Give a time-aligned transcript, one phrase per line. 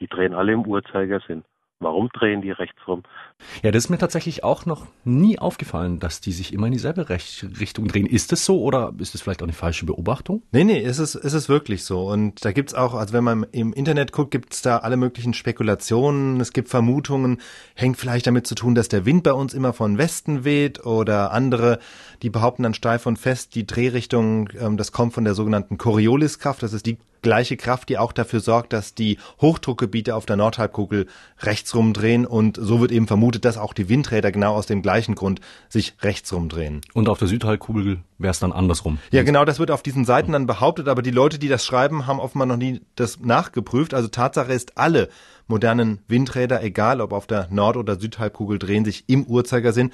[0.00, 1.44] Die drehen alle im Uhrzeigersinn.
[1.78, 3.02] Warum drehen die rechts rum?
[3.62, 7.10] Ja, das ist mir tatsächlich auch noch nie aufgefallen, dass die sich immer in dieselbe
[7.10, 8.06] Richtung drehen.
[8.06, 10.42] Ist das so oder ist das vielleicht auch eine falsche Beobachtung?
[10.52, 12.08] Nee, nee, ist es, ist es wirklich so.
[12.08, 16.40] Und da gibt's auch, also wenn man im Internet guckt, gibt's da alle möglichen Spekulationen,
[16.40, 17.42] es gibt Vermutungen,
[17.74, 21.30] hängt vielleicht damit zu tun, dass der Wind bei uns immer von Westen weht oder
[21.32, 21.78] andere,
[22.22, 26.62] die behaupten dann steif und fest, die Drehrichtung, ähm, das kommt von der sogenannten Corioliskraft,
[26.62, 31.06] das ist die gleiche Kraft, die auch dafür sorgt, dass die Hochdruckgebiete auf der Nordhalbkugel
[31.40, 35.16] rechts rumdrehen und so wird eben vermutet, dass auch die Windräder genau aus dem gleichen
[35.16, 36.82] Grund sich rechts rumdrehen.
[36.94, 38.98] Und auf der Südhalbkugel wäre es dann andersrum.
[39.10, 42.06] Ja, genau, das wird auf diesen Seiten dann behauptet, aber die Leute, die das schreiben,
[42.06, 43.92] haben offenbar noch nie das nachgeprüft.
[43.92, 45.08] Also Tatsache ist, alle
[45.48, 49.90] modernen Windräder, egal ob auf der Nord- oder Südhalbkugel, drehen sich im Uhrzeigersinn.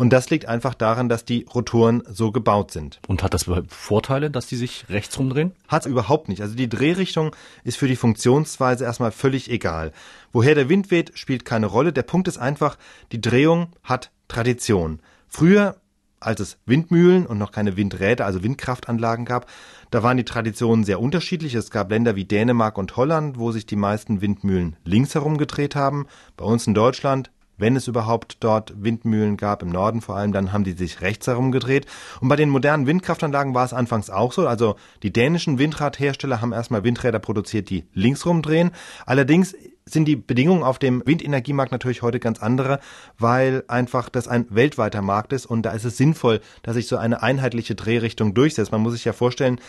[0.00, 3.00] Und das liegt einfach daran, dass die Rotoren so gebaut sind.
[3.06, 5.52] Und hat das Vorteile, dass die sich rechts rumdrehen?
[5.68, 6.40] Hat es überhaupt nicht.
[6.40, 9.92] Also die Drehrichtung ist für die Funktionsweise erstmal völlig egal.
[10.32, 11.92] Woher der Wind weht, spielt keine Rolle.
[11.92, 12.78] Der Punkt ist einfach,
[13.12, 15.00] die Drehung hat Tradition.
[15.28, 15.76] Früher
[16.18, 19.50] als es Windmühlen und noch keine Windräder, also Windkraftanlagen gab,
[19.90, 21.54] da waren die Traditionen sehr unterschiedlich.
[21.54, 25.76] Es gab Länder wie Dänemark und Holland, wo sich die meisten Windmühlen links herum gedreht
[25.76, 26.06] haben.
[26.38, 27.30] Bei uns in Deutschland
[27.60, 31.26] wenn es überhaupt dort Windmühlen gab, im Norden vor allem, dann haben die sich rechts
[31.26, 31.86] herum gedreht.
[32.20, 34.46] Und bei den modernen Windkraftanlagen war es anfangs auch so.
[34.46, 38.70] Also die dänischen Windradhersteller haben erstmal Windräder produziert, die links rumdrehen.
[39.06, 42.80] Allerdings sind die Bedingungen auf dem Windenergiemarkt natürlich heute ganz andere,
[43.18, 46.96] weil einfach das ein weltweiter Markt ist und da ist es sinnvoll, dass sich so
[46.96, 48.72] eine einheitliche Drehrichtung durchsetzt.
[48.72, 49.60] Man muss sich ja vorstellen,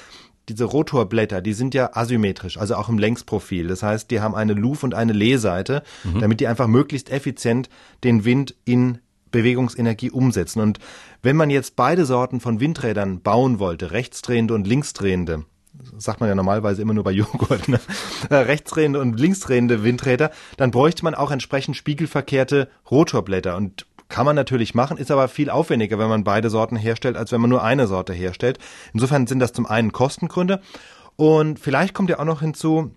[0.50, 3.68] diese Rotorblätter, die sind ja asymmetrisch, also auch im Längsprofil.
[3.68, 6.20] Das heißt, die haben eine Luf- und eine Lehseite, mhm.
[6.20, 7.70] damit die einfach möglichst effizient
[8.04, 9.00] den Wind in
[9.32, 10.62] Bewegungsenergie umsetzen.
[10.62, 10.80] Und
[11.22, 15.46] wenn man jetzt beide Sorten von Windrädern bauen wollte, rechtsdrehende und linksdrehende,
[15.98, 17.80] sagt man ja normalerweise immer nur bei Joghurt, ne?
[18.30, 23.56] Äh, rechtsdrehende und linksdrehende Windräder, dann bräuchte man auch entsprechend spiegelverkehrte Rotorblätter.
[23.58, 27.32] Und kann man natürlich machen, ist aber viel aufwendiger, wenn man beide Sorten herstellt, als
[27.32, 28.60] wenn man nur eine Sorte herstellt.
[28.94, 30.62] Insofern sind das zum einen Kostengründe
[31.16, 32.96] und vielleicht kommt ja auch noch hinzu,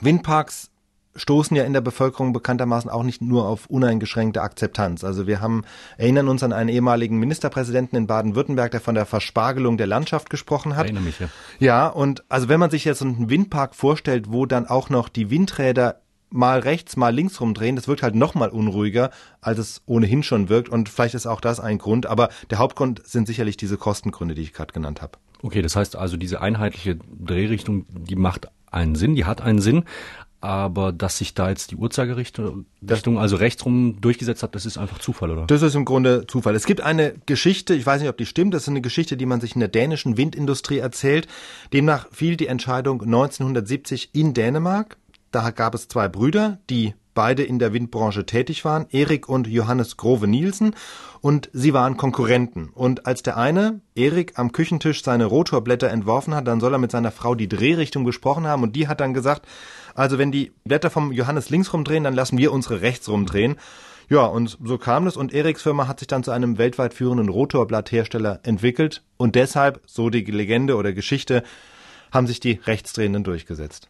[0.00, 0.70] Windparks
[1.18, 5.04] stoßen ja in der Bevölkerung bekanntermaßen auch nicht nur auf uneingeschränkte Akzeptanz.
[5.04, 5.64] Also wir haben,
[5.96, 10.76] erinnern uns an einen ehemaligen Ministerpräsidenten in Baden-Württemberg, der von der Verspargelung der Landschaft gesprochen
[10.76, 10.84] hat.
[10.84, 11.28] Erinnere mich, ja.
[11.58, 15.30] Ja, und also wenn man sich jetzt einen Windpark vorstellt, wo dann auch noch die
[15.30, 20.22] Windräder mal rechts, mal links rumdrehen, das wirkt halt noch mal unruhiger, als es ohnehin
[20.22, 20.68] schon wirkt.
[20.68, 22.06] Und vielleicht ist auch das ein Grund.
[22.06, 25.12] Aber der Hauptgrund sind sicherlich diese Kostengründe, die ich gerade genannt habe.
[25.42, 29.84] Okay, das heißt also, diese einheitliche Drehrichtung, die macht einen Sinn, die hat einen Sinn.
[30.40, 32.64] Aber dass sich da jetzt die Uhrzeigerrichtung,
[33.16, 35.46] also rechtsrum durchgesetzt hat, das ist einfach Zufall, oder?
[35.46, 36.54] Das ist im Grunde Zufall.
[36.54, 39.26] Es gibt eine Geschichte, ich weiß nicht, ob die stimmt, das ist eine Geschichte, die
[39.26, 41.26] man sich in der dänischen Windindustrie erzählt.
[41.72, 44.96] Demnach fiel die Entscheidung 1970 in Dänemark
[45.30, 49.96] da gab es zwei Brüder, die beide in der Windbranche tätig waren, Erik und Johannes
[49.96, 50.76] Grove Nielsen,
[51.20, 52.68] und sie waren Konkurrenten.
[52.68, 56.92] Und als der eine, Erik, am Küchentisch seine Rotorblätter entworfen hat, dann soll er mit
[56.92, 59.46] seiner Frau die Drehrichtung besprochen haben und die hat dann gesagt,
[59.96, 63.56] also wenn die Blätter vom Johannes links rumdrehen, dann lassen wir unsere rechts rumdrehen.
[64.08, 67.28] Ja, und so kam es und Eriks Firma hat sich dann zu einem weltweit führenden
[67.28, 71.42] Rotorblatthersteller entwickelt und deshalb, so die Legende oder Geschichte,
[72.12, 73.88] haben sich die Rechtsdrehenden durchgesetzt.